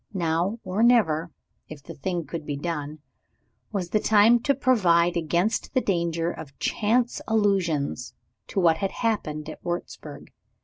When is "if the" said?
1.69-1.93